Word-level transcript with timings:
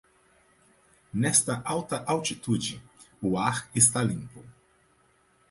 Nesta 1.13 1.61
alta 1.63 1.99
altitude, 2.07 2.81
o 3.21 3.37
ar 3.37 3.69
está 3.75 4.01
limpo. 4.01 4.43